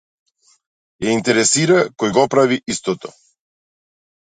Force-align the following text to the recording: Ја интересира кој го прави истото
Ја 1.05 1.13
интересира 1.19 1.85
кој 2.03 2.17
го 2.19 2.27
прави 2.35 2.61
истото 2.77 3.17